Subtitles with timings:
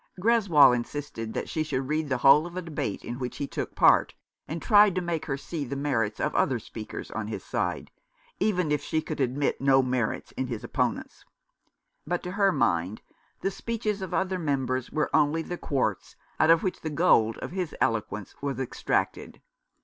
[0.19, 3.75] Greswold insisted that she should read the whole of a debate in which he took
[3.75, 4.15] part,
[4.47, 7.91] and tried to make her see the merits of other speakers on his side,
[8.39, 11.23] even if she could admit no merits m his opponents;
[12.07, 13.03] but to her mind
[13.41, 17.51] the speeches of other Members were only the quartz out of which the gold of
[17.51, 19.39] his eloquence was extracted.